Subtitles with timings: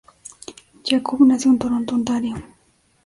[0.83, 2.33] Jakub nació en Toronto, Ontario.